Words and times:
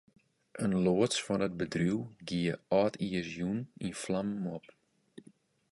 In 0.65 0.71
loads 0.85 1.17
fan 1.25 1.43
it 1.47 1.57
bedriuw 1.59 2.01
gie 2.27 2.53
âldjiersjûn 2.79 3.59
yn 3.85 3.97
flammen 4.01 4.45
op. 4.57 4.65